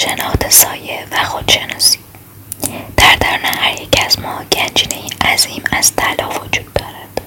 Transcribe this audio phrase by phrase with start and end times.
[0.00, 1.98] شناخت سایه و خودشناسی.
[2.96, 7.20] در درون هر یک از ما گنجینه عظیم از طلا وجود دارد.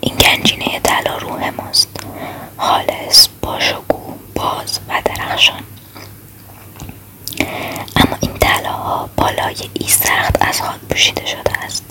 [0.00, 1.88] این گنجینه طلا روح ماست.
[2.58, 5.62] خالص باشگو باز و درخشان.
[7.96, 11.84] اما این طلاها بالای ای سخت از خاک پوشیده شده است.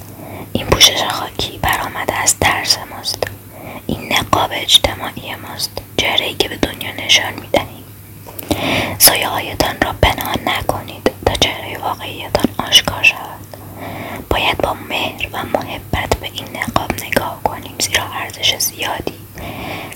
[0.54, 3.24] این پوشش خاکی برآمده از ترس ماست.
[3.88, 5.72] این نقاب اجتماعی ماست.
[5.98, 7.75] چهره که به دنیا نشان می‌دهیم.
[8.98, 13.58] سایه هایتان را پنهان نکنید تا چهره واقعیتان آشکار شود.
[14.30, 19.14] باید با مهر و محبت به این نقاب نگاه کنیم زیرا ارزش زیادی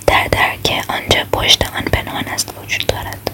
[0.07, 3.31] در درک آنچه پشت آن پنهان است وجود دارد.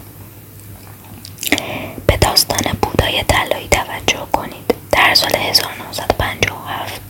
[2.08, 4.76] به داستان بودای طلایی توجه کنید.
[4.92, 7.02] در سال 1957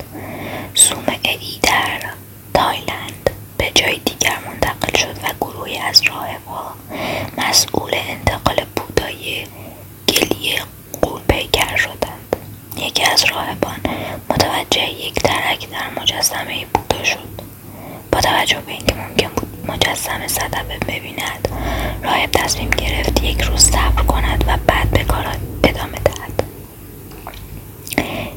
[0.74, 2.02] سومه ای در
[2.54, 6.74] تایلند به جای دیگر منتقل شد و گروهی از راهبها
[7.38, 9.48] مسئول انتقال بودای
[10.08, 10.60] گلی
[11.02, 12.36] قول پیکر شدند
[12.78, 13.80] یکی از راهبان
[14.30, 17.42] متوجه یک ترک در مجسمه بودا شد
[18.54, 21.48] به اینکه ممکن بود مجسمه صدبه ببیند
[22.04, 25.28] راهب تصمیم گرفت یک روز صبر کند و بعد به کار
[25.64, 26.44] ادامه دهد.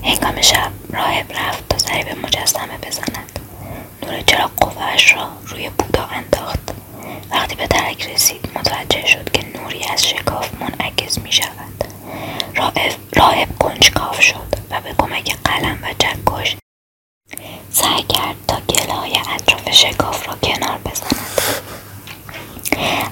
[0.03, 3.39] هنگام شب راهب رفت تا سری به مجسمه بزند.
[4.03, 6.75] نور چراغ قوهاش را روی بودا انداخت.
[7.31, 11.85] وقتی به ترک رسید متوجه شد که نوری از شکاف منعکس می شود
[13.17, 16.57] راهب کنجکاو شد و به کمک قلم و چکش
[17.71, 21.17] سعی کرد تا گلهای اطراف شکاف را کنار بزند.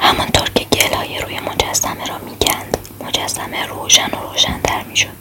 [0.00, 5.17] همانطور که گلهای روی مجسمه را می‌کند مجسمه روشن و روشنتر می‌شد.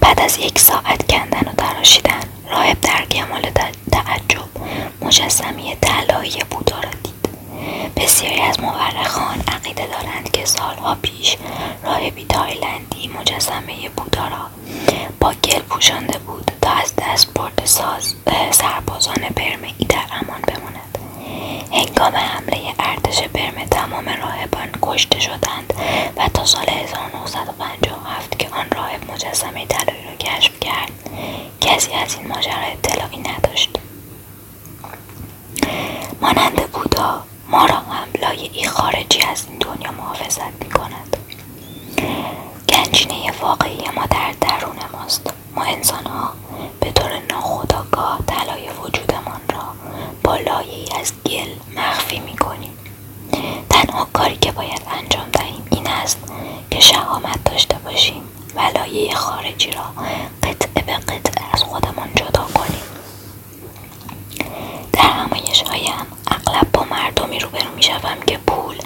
[0.00, 3.50] بعد از یک ساعت کندن و تراشیدن راهب در کمال
[3.92, 4.48] تعجب
[5.02, 7.28] مجسمه طلایی بودا را دید.
[7.96, 9.25] بسیاری از مورخان
[10.46, 11.36] سالها پیش
[11.84, 14.46] راهبی تایلندی مجسمه بودا را
[15.20, 18.14] با گل پوشانده بود تا از دست برد ساز
[18.50, 20.98] سربازان برمهای در امان بماند.
[21.72, 25.74] هنگام حمله ارتش برمه تمام راهبان کشته شدند
[26.16, 30.92] و تا سال 1957 که آن راهب مجسمه طلایی را کشف کرد
[31.60, 33.70] کسی از این ماجرا اطلاعی نداشت.
[36.20, 38.08] مانند بودا ما را هم
[38.52, 41.16] ای خارجی از این دنیا محافظت می کند
[42.68, 45.32] گنجینه واقعی ما در درون ماست.
[45.56, 46.32] ما انسان ها
[46.80, 49.64] به طور ناخداگاه طلای وجودمان را
[50.24, 52.78] با لایه از گل مخفی می کنیم
[53.70, 56.18] تنها کاری که باید انجام دهیم این است
[56.70, 58.22] که شهامت داشته باشیم
[58.54, 59.84] و لایه خارجی را
[60.42, 62.95] قطعه به قطعه از خودمان جدا کنیم.
[65.08, 68.76] همایش هایم اغلب با مردمی روبرو می شوم که پول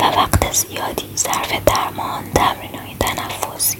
[0.00, 3.78] و وقت زیادی صرف درمان تمرین های تنفسی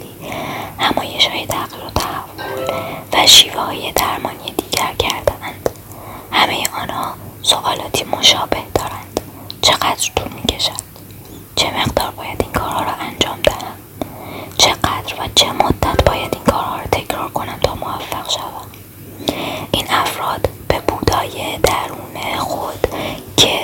[0.79, 2.65] همایش های تغییر و تحول
[3.13, 5.71] و شیوه های درمانی دیگر کردند
[6.33, 9.21] همه آنها سوالاتی مشابه دارند.
[9.63, 10.83] چقدر طول می کشد؟
[11.57, 13.77] چه مقدار باید این کارها را انجام دهم؟
[14.59, 18.67] چقدر و چه مدت باید این کارها را تکرار کنم تا موفق شوم؟
[19.73, 22.87] این افراد به بودای درون خود
[23.37, 23.61] که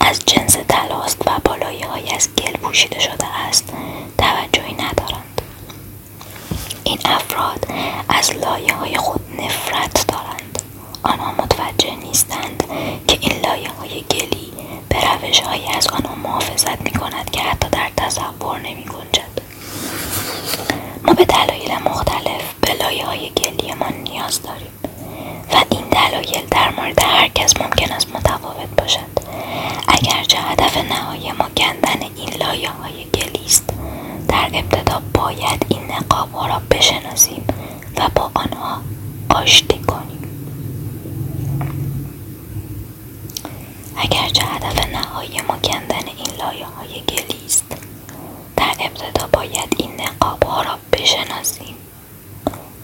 [0.00, 3.72] از جنس تلاست و بالایه های از گل پوشیده شده است
[4.18, 5.40] توجهی ندارند.
[6.84, 7.66] این افراد
[8.08, 10.62] از لایه های خود نفرت دارند.
[11.02, 12.62] آنها متوجه نیستند
[13.08, 14.52] که این لایه های گلی
[14.88, 19.40] به روش هایی از آنها محافظت می کند که حتی در تصور نمی گنجد.
[21.04, 24.83] ما به دلایل مختلف به لایه های گلی ما نیاز داریم.
[25.54, 29.14] و این دلایل در مورد هر کس ممکن است متفاوت باشد.
[29.88, 33.64] اگرچه هدف نهایی ما کندن این لایه های گلی است
[34.28, 37.44] در ابتدا باید این نقاب ها را بشناسیم
[37.96, 38.80] و با آنها
[39.30, 40.20] آشتی کنیم.
[43.96, 47.64] اگرچه هدف نهایی ما کندن این لایه های گلی است
[48.56, 51.76] در ابتدا باید این نقاب ها را بشناسیم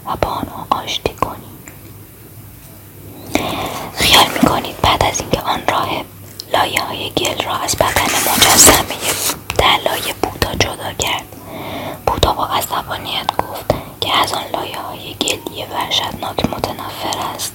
[0.07, 1.60] و با آنها آشتی کنیم.
[3.95, 6.07] خیال می‌کنید بعد از اینکه آن راهب
[6.53, 8.97] لایه های گل را از بدن مجسمه
[9.59, 11.25] دلای بودا جدا کرد
[12.07, 13.65] بودا با عصبانیت گفت
[14.01, 17.53] که از آن لایه های گلی ورشتناک متنفر است.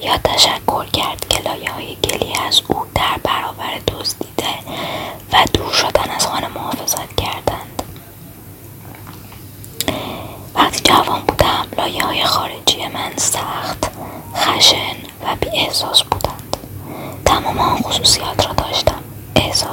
[0.00, 3.18] یا تشکر کرد که لایه های گلی از او در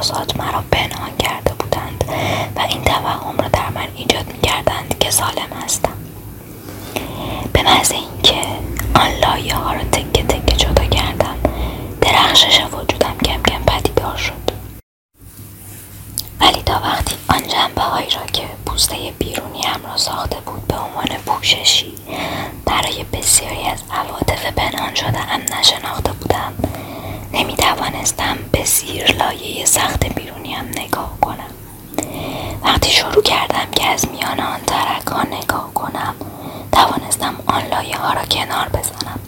[0.02, 2.04] احساسات مرا پنهان کرده بودند
[2.56, 5.94] و این توهم را در من ایجاد می کردند که سالم هستم.
[7.54, 8.42] به محض اینکه
[8.96, 11.36] آن لایه ها را تکه تکه جدا کردم
[12.02, 14.52] درخشش وجودم کم کم پدیدار شد.
[16.40, 20.76] ولی تا وقتی آن جنبه هایی را که پوسته بیرونی هم را ساخته بود به
[20.76, 21.94] عنوان پوششی
[22.66, 26.54] برای بسیاری از عواطف پنهان شده هم نشناخته بودم
[27.34, 31.52] نمی توانستم به زیر لایه سخت بیرونیم نگاه کنم.
[32.64, 36.16] وقتی شروع کردم که از میان آن ترک ها نگاه کنم
[36.72, 39.20] توانستم آن لایه ها را کنار بزنم.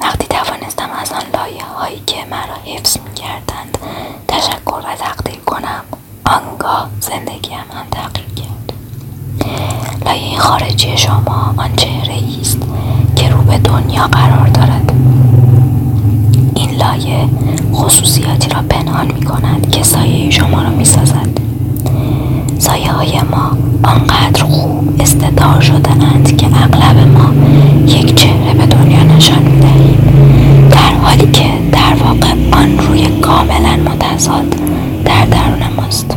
[0.00, 3.78] وقتی توانستم از آن لایه هایی که مرا حفظ می کردند
[4.28, 5.84] تشکر و تقدیر کنم
[6.24, 8.72] آنگاه زندگیم هم تغییر کرد.
[10.04, 12.58] لایه خارجی شما آن چهره است
[13.16, 14.92] که رو به دنیا قرار دارد.
[16.80, 17.28] لایه
[17.72, 21.28] خصوصیاتی را پنهان می کند که سایه شما را می سازد
[22.58, 27.32] سایه های ما آنقدر خوب استدار شده اند که اغلب ما
[27.86, 33.76] یک چهره به دنیا نشان می دهیم در حالی که در واقع آن روی کاملا
[33.76, 34.54] متضاد
[35.04, 36.16] در درون ماست.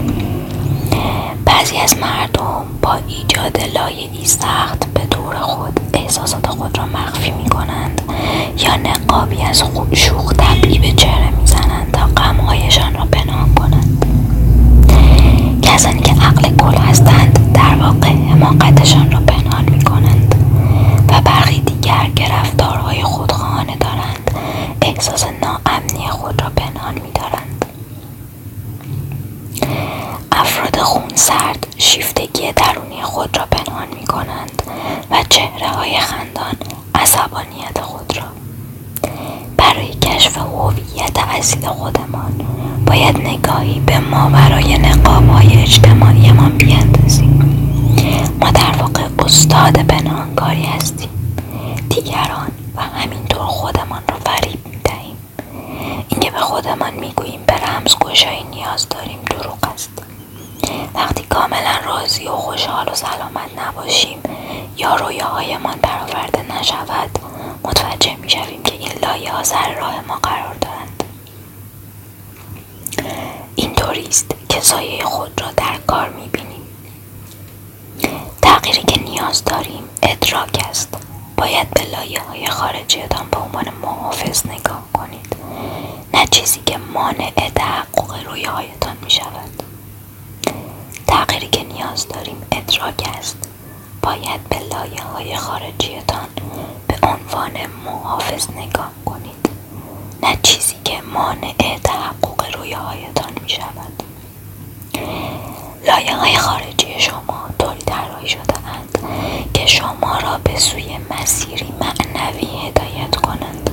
[1.45, 7.49] بعضی از مردم با ایجاد لایه سخت به دور خود احساسات خود را مخفی می
[7.49, 8.01] کنند
[8.57, 9.63] یا نقابی از
[9.93, 14.05] شوخ طبعی به چهره می‌زنند تا غمهایشان را پنهان کنند
[15.61, 20.35] کسانی که عقل کل هستند در واقع حماقتشان را پنهان می کنند
[21.09, 24.31] و برخی دیگر که رفتارهای خودخواهانه دارند
[24.81, 27.65] احساس ناامنی خود را پنهان می دارند.
[30.31, 34.63] افراد خونسرد شیفتگی درونی خود را پنهان می کنند
[35.11, 36.55] و چهره های خندان
[36.95, 38.23] عصبانیت خود را
[39.57, 42.33] برای کشف هویت اصیل خودمان
[42.85, 45.65] باید نگاهی به ما برای نقاب های
[46.57, 47.39] بیندازیم
[48.41, 51.09] ما در واقع استاد پنهانکاری هستیم.
[51.89, 55.17] دیگران و همینطور خودمان را فریب می‌دهیم.
[56.09, 59.89] اینکه به خودمان می‌گوییم به رمز گشایی نیاز داریم دروغ است.
[60.95, 64.17] وقتی کاملا راضی و خوشحال و سلامت نباشیم
[64.77, 67.19] یا رویاهایمان برآورده نشود
[67.63, 70.82] متوجه می‌شویم که این لایه ها سر راه ما قرار دارند
[73.93, 76.61] اینطوری است که سایه خود را در کار می‌بینیم.
[78.41, 80.97] تغییری که نیاز داریم ادراک است.
[81.37, 85.35] باید به لایه های خارجیتان به عنوان محافظ نگاه کنید.
[86.13, 89.63] نه چیزی که مانع تحقق رویاهایتان می شود
[91.07, 93.37] تغییری که نیاز داریم ادراک است.
[94.01, 96.27] باید به لایه های خارجیتان
[96.87, 97.51] به عنوان
[97.85, 99.49] محافظ نگاه کنید.
[100.23, 104.03] نه چیزی که مانع تحقق رویاهایتان می شود
[105.87, 108.97] لایه های خارجی شما طوری طراحی شده اند
[109.53, 113.69] که شما را به سوی مسیری معنوی هدایت کنند.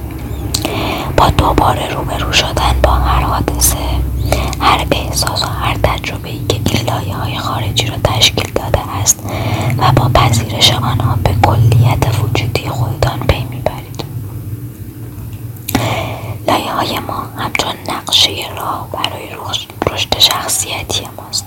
[1.17, 3.77] با دوباره روبرو شدن با هر حادثه
[4.61, 9.23] هر احساس و هر تجربه ای که این لایه های خارجی را تشکیل داده است
[9.79, 13.60] و با پذیرش آنها به کلیت وجودی خودتان پی
[16.51, 19.29] لایه های ما همچون نقشه راه برای
[19.87, 21.47] رشد شخصیتی ماست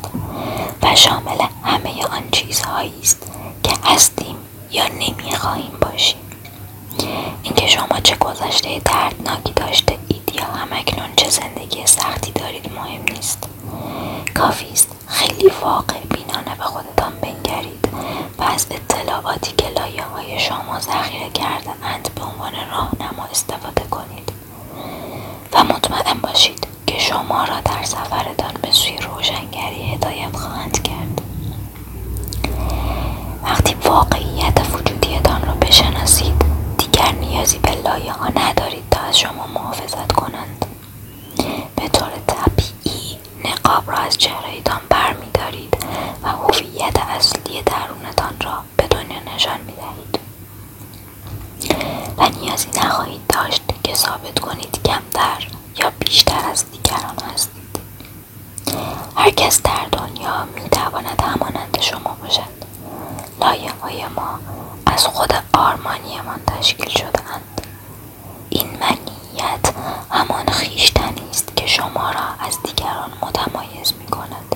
[0.81, 3.31] و شامل همه آن چیزهایی است
[3.63, 4.35] که هستیم
[4.71, 6.19] یا نمی‌خواهیم باشیم.
[7.43, 13.43] اینکه شما چه گذشته دردناکی داشته اید یا همکنون چه زندگی سختی دارید مهم نیست.
[14.35, 17.89] کافی است خیلی واقع بینانه به خودتان بنگرید
[18.37, 24.22] و از اطلاعاتی که لایه های شما ذخیره کرده اند به عنوان راهنما استفاده کنید.
[25.53, 31.21] و مطمئن باشید که شما را در سفرتان به سوی روشنگری هدایت خواهند کرد.
[33.43, 36.33] وقتی واقعیت وجودیتان را بشناسید
[36.77, 40.65] دیگر نیازی به لایه ها ندارید تا از شما محافظت کنند.
[41.75, 45.77] به طور طبیعی نقاب را از چهرهتان بر می دارید
[46.23, 50.19] و هویت اصلی درونتان را به دنیا نشان می دهید
[52.17, 55.47] و نیازی نخواهید داشت که ثابت کنید کمتر
[55.77, 57.79] یا بیشتر از دیگران هستید.
[59.15, 62.63] هر کس در دنیا می تواند همانند شما باشد.
[63.41, 64.39] لایه های ما
[64.85, 67.61] از خود آرمانیمان تشکیل شده اند
[68.49, 69.73] این منیت
[70.11, 74.55] همان خیشتنی است که شما را از دیگران متمایز می کند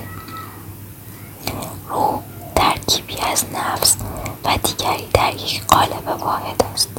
[1.88, 2.22] روح
[2.54, 3.96] ترکیبی از نفس
[4.44, 6.97] و دیگری در یک قالب واحد است.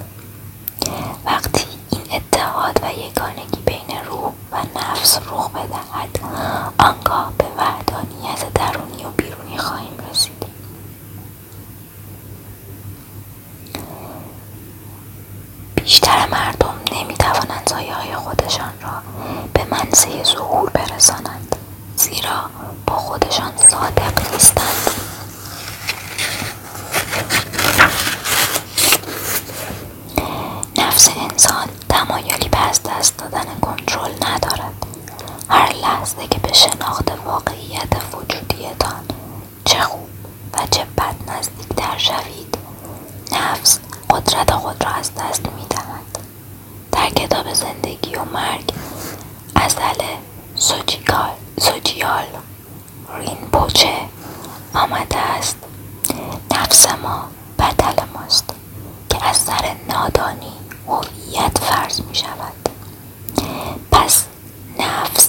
[5.17, 6.19] رخ بدهد.
[6.77, 10.45] آنگاه به وحدانیت درونی و بیرونی خواهیم رسید.
[15.75, 19.01] بیشتر مردم نمی توانند های خودشان را
[19.53, 21.55] به منزه ظهور برسانند
[21.95, 22.49] زیرا
[22.87, 24.91] با خودشان صادق نیستند.
[30.77, 34.88] نفس انسان تمایلی به از دست دادن کنترل ندارد.
[36.05, 39.05] که به شناخت واقعیت وجودیتان
[39.65, 40.09] چه خوب
[40.53, 42.57] و چه بد نزدیکتر شوید
[43.31, 43.79] نفس
[44.09, 46.19] قدرت خود را از دست می دهد.
[46.91, 48.71] در کتاب زندگی و مرگ
[49.55, 50.03] ازل
[51.59, 52.25] سوجیال
[53.17, 53.93] رینپوچه
[54.73, 55.57] آمده است
[56.51, 57.27] نفس ما
[57.59, 58.49] بدل ماست
[59.09, 60.53] که از سر نادانی
[60.87, 62.69] هویت فرض می شود
[63.91, 64.25] پس
[64.79, 65.28] نفس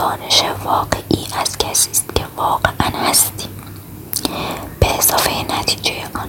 [0.00, 3.50] دانش واقعی از کسی است که واقعا هستیم.
[4.80, 6.28] به اضافه نتیجه آن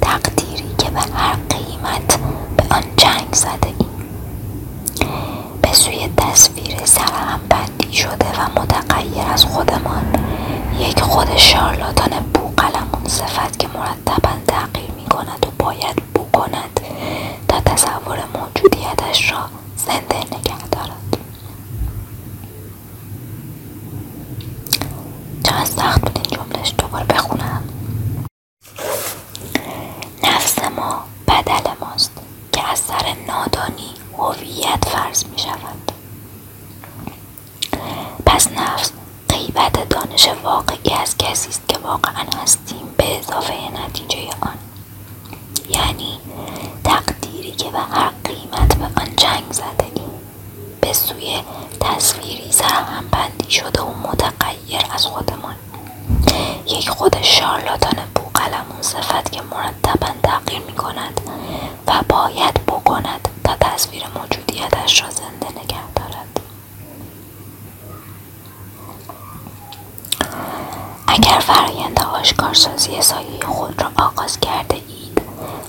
[0.00, 2.18] تقدیری که به هر قیمت
[2.56, 4.08] به آن جنگ زده ایم.
[5.62, 10.04] به سوی تصویر سرهم بندی شده و متغیر از خودمان
[10.78, 16.80] یک خود شارلاتان بوقلمون صفت که مرتبا تغییر می کند و باید بکند
[17.48, 19.38] تا تصور موجودیتش را
[19.76, 21.16] زنده نگه دارد
[25.44, 27.62] چقدر سخت بود این جملهش دوباره بخونم
[30.22, 32.12] نفس ما بدل ماست
[32.52, 35.92] که از سر نادانی هویت فرض می شود
[38.26, 38.92] پس نفس
[39.28, 44.58] غیبت دانش واقعی از کسی است که واقعا هستیم به اضافه نتیجه آن
[45.68, 46.18] یعنی
[46.84, 50.10] تقدیری که به هر قیمت به آن جنگ زده ایم
[50.94, 51.42] سوی
[51.80, 55.54] تصویری سرهم بندی شده و متغیر از خودمان.
[56.66, 61.20] یک خود شارلاتان بوقلمون صفت که مرتبا تغییر می کند
[61.86, 66.40] و باید بکند تا تصویر موجودیتش را زنده نگه دارد.
[71.06, 75.22] اگر فرایند آشکارسازی سایه خود را آغاز کرده اید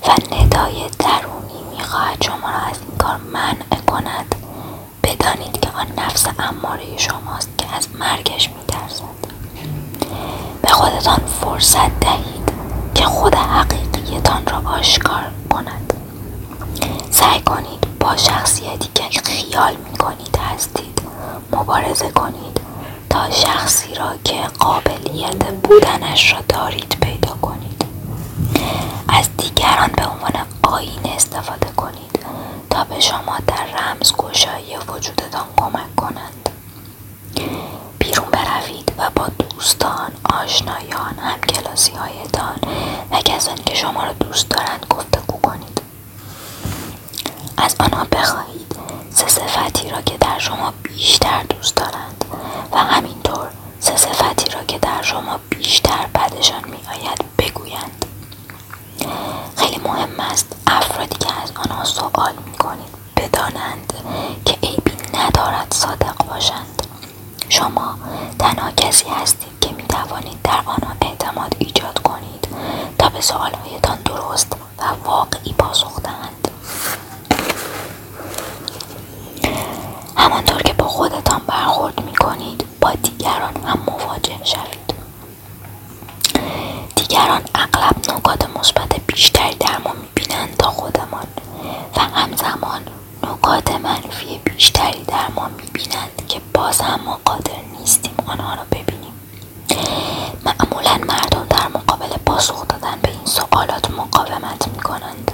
[0.07, 4.35] و ندای درونی می‌خواهد شما را از این کار منع کند
[5.97, 9.05] نفس اماره شماست که از مرگش میترسد.
[10.61, 12.51] به خودتان فرصت دهید
[12.95, 15.93] که خود حقیقیتان را آشکار کند.
[17.11, 21.01] سعی کنید با شخصیتی که خیال می‌کنید هستید
[21.51, 22.61] مبارزه کنید
[23.09, 27.85] تا شخصی را که قابلیت بودنش را دارید پیدا کنید.
[29.07, 32.14] از دیگران به عنوان آینه استفاده کنید.
[32.75, 36.49] تا به شما در رمزگشایی وجودتان کمک کنند
[37.99, 40.11] بیرون بروید و با دوستان
[40.43, 41.15] آشنایان
[41.99, 42.59] هایتان
[43.11, 45.81] و کسانی که شما را دوست دارند گفتگو کنید.
[47.57, 48.75] از آنها بخواهید
[49.09, 52.25] سه صفتی را که در شما بیشتر دوست دارند
[52.71, 53.47] و همینطور
[53.79, 58.05] سه صفتی را که در شما بیشتر بدشان میآید بگویند.
[59.55, 60.55] خیلی مهم است
[61.45, 62.87] از آنها سوال می کنید
[63.17, 63.93] بدانند
[64.45, 66.87] که عیبی ندارد صادق باشند.
[67.49, 67.97] شما
[68.39, 72.47] تنها کسی هستید که می توانید در آنها اعتماد ایجاد کنید
[72.97, 76.47] تا به سوالهایتان درست و واقعی پاسخ دهند.
[80.17, 84.93] همانطور که با خودتان برخورد می کنید با دیگران هم مواجه شوید.
[86.95, 91.27] دیگران اغلب نکات مثبت بیشتری در ما می‌بینند تا خودمان
[91.97, 92.81] و همزمان
[93.45, 99.13] نکات منفی بیشتری در ما می‌بینند که باز هم ما قادر نیستیم آنها را ببینیم.
[100.45, 105.31] معمولا مردم در مقابل پاسخ دادن به این سوالات مقاومت می‌کنند.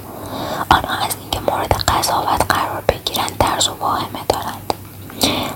[0.70, 4.74] آنها از اینکه مورد قضاوت قرار بگیرند درز و واهمه دارند.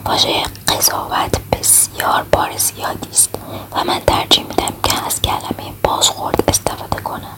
[0.06, 3.30] واژه قضاوت بسیار بار زیادی است
[3.72, 7.38] و من ترجیح میدم که از کلمه بازخورد استفاده کنم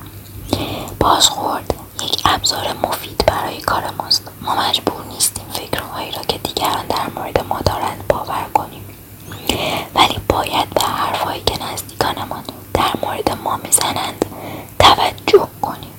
[1.00, 7.10] بازخورد یک ابزار مفید برای کار ماست ما مجبور نیستیم فکرهایی را که دیگران در
[7.16, 8.84] مورد ما دارند باور کنیم.
[9.96, 14.26] ولی باید به حرفهایی که نزدیکانمان در مورد ما می‌زنند
[14.80, 15.94] توجه کنیم.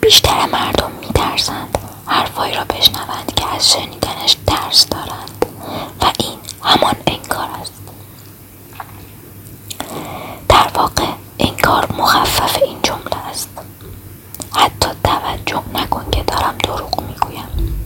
[0.00, 5.46] بیشتر مردم میترسند حرفهایی را بشنوند که از شنیدنش ترس دارند
[6.02, 7.72] و این همان انکار است
[10.48, 11.06] در واقع
[11.38, 13.48] انکار مخفف این جمله است
[14.54, 17.78] حتی توجه نکن که دارم دروغ می‌گویم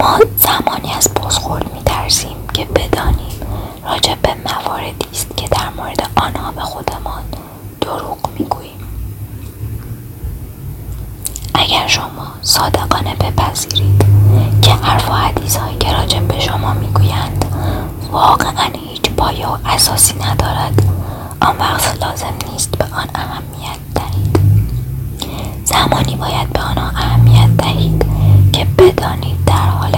[0.00, 3.40] ما زمانی از بازخورد میترسیم که بدانیم
[3.84, 7.22] راجع به مواردی است که در مورد آنها به خودمان
[7.80, 8.80] دروغ می‌گوییم.
[11.54, 14.04] اگر شما صادقانه بپذیرید
[14.62, 17.44] که حرف و حدیث هایی که راجع به شما می‌گویند
[18.12, 20.82] واقعا هیچ پایه و اساسی ندارد
[21.40, 24.38] آن وقت لازم نیست به آن اهمیت دهید.
[25.64, 28.04] زمانی باید به آنها اهمیت دهید
[28.52, 29.89] که بدانید در حال